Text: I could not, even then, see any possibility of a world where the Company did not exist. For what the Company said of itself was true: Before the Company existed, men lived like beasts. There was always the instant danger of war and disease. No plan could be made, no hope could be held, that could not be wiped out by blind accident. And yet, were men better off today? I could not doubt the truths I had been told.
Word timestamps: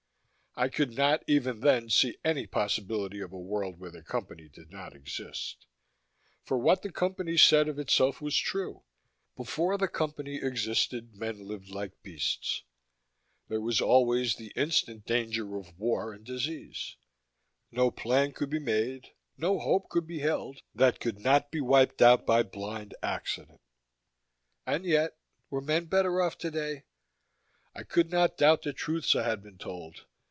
I 0.53 0.67
could 0.67 0.97
not, 0.97 1.23
even 1.27 1.61
then, 1.61 1.89
see 1.89 2.17
any 2.25 2.45
possibility 2.45 3.21
of 3.21 3.31
a 3.31 3.39
world 3.39 3.79
where 3.79 3.89
the 3.89 4.03
Company 4.03 4.49
did 4.49 4.69
not 4.69 4.93
exist. 4.93 5.65
For 6.43 6.57
what 6.57 6.81
the 6.81 6.91
Company 6.91 7.37
said 7.37 7.69
of 7.69 7.79
itself 7.79 8.19
was 8.19 8.35
true: 8.35 8.83
Before 9.37 9.77
the 9.77 9.87
Company 9.87 10.35
existed, 10.43 11.15
men 11.15 11.47
lived 11.47 11.69
like 11.69 12.03
beasts. 12.03 12.63
There 13.47 13.61
was 13.61 13.79
always 13.79 14.35
the 14.35 14.51
instant 14.57 15.05
danger 15.05 15.55
of 15.57 15.79
war 15.79 16.11
and 16.11 16.25
disease. 16.25 16.97
No 17.71 17.89
plan 17.89 18.33
could 18.33 18.49
be 18.49 18.59
made, 18.59 19.13
no 19.37 19.57
hope 19.57 19.87
could 19.87 20.05
be 20.05 20.19
held, 20.19 20.63
that 20.75 20.99
could 20.99 21.21
not 21.21 21.49
be 21.49 21.61
wiped 21.61 22.01
out 22.01 22.25
by 22.25 22.43
blind 22.43 22.93
accident. 23.01 23.61
And 24.67 24.83
yet, 24.83 25.15
were 25.49 25.61
men 25.61 25.85
better 25.85 26.21
off 26.21 26.37
today? 26.37 26.83
I 27.73 27.83
could 27.83 28.11
not 28.11 28.35
doubt 28.35 28.63
the 28.63 28.73
truths 28.73 29.15
I 29.15 29.23
had 29.23 29.41
been 29.41 29.57
told. 29.57 30.07